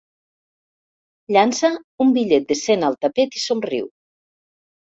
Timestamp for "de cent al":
2.55-2.99